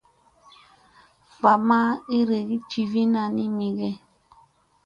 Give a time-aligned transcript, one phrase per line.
[1.41, 1.79] Va ma
[2.17, 3.91] iirigi jivina ni mi ge.